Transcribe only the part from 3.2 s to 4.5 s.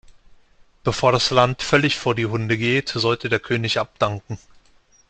der König abdanken.